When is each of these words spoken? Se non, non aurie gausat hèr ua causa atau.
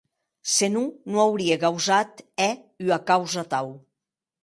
Se 0.53 0.67
non, 0.73 0.85
non 1.11 1.19
aurie 1.27 1.55
gausat 1.65 2.11
hèr 2.45 2.57
ua 2.85 2.97
causa 3.09 3.39
atau. 3.45 3.67